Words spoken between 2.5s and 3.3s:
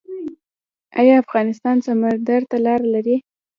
لاره لري؟